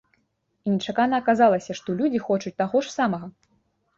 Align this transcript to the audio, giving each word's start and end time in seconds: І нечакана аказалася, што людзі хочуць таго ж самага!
І 0.67 0.71
нечакана 0.75 1.19
аказалася, 1.23 1.75
што 1.79 1.95
людзі 1.99 2.21
хочуць 2.29 2.55
таго 2.61 2.77
ж 2.87 2.95
самага! 2.97 3.27